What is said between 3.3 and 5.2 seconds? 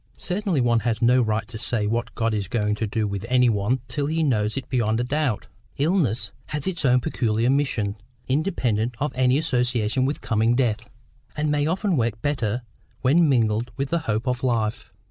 one till he knows it beyond a